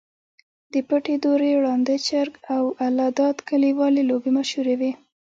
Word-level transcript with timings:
د 0.71 0.75
پټې 0.89 1.15
دُرې، 1.23 1.51
ړانده 1.63 1.95
چرک، 2.07 2.33
او 2.55 2.63
الله 2.85 3.09
داد 3.19 3.37
کلیوالې 3.49 4.03
لوبې 4.09 4.31
مشهورې 4.37 4.75
وې. 4.79 4.91